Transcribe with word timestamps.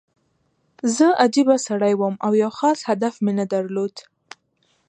زه 0.95 1.07
عجیبه 1.23 1.55
سړی 1.67 1.93
وم 1.97 2.15
او 2.25 2.31
یو 2.43 2.51
خاص 2.59 2.79
هدف 2.89 3.13
مې 3.23 3.33
نه 3.39 3.45
درلود 3.53 3.95